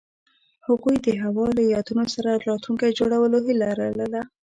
[0.67, 4.21] هغوی د هوا له یادونو سره راتلونکی جوړولو هیله لرله.